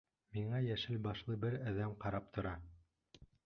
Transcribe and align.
Миңә 0.37 0.61
йәшел 0.69 1.03
башлы 1.03 1.37
бер 1.45 1.59
әҙәм 1.73 1.95
ҡарап 2.07 2.35
тора. 2.39 2.59